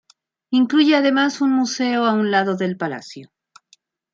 Incluye 0.49 0.95
además 0.95 1.41
un 1.41 1.51
museo 1.51 2.05
a 2.05 2.13
un 2.13 2.31
lado 2.31 2.57
del 2.57 2.75
palacio. 2.75 3.31